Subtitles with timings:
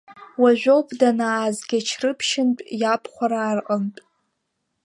[0.41, 4.01] Уажәоуп данааз Гьачрыԥшьынтә, иабхәараа рҟнытә.